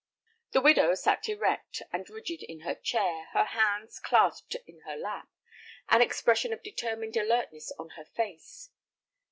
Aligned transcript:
The 0.53 0.61
widow 0.61 0.95
sat 0.95 1.29
erect 1.29 1.83
and 1.93 2.09
rigid 2.09 2.41
in 2.41 2.61
her 2.61 2.73
chair, 2.73 3.25
her 3.33 3.45
hands 3.45 3.99
clasped 3.99 4.55
in 4.65 4.79
her 4.81 4.95
lap, 4.97 5.29
an 5.89 6.01
expression 6.01 6.51
of 6.51 6.63
determined 6.63 7.15
alertness 7.15 7.71
on 7.77 7.89
her 7.89 8.05
face. 8.05 8.71